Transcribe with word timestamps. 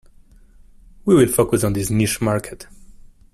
We 1.05 1.13
will 1.13 1.27
focus 1.27 1.63
on 1.63 1.73
this 1.73 1.91
niche 1.91 2.21
market. 2.21 2.65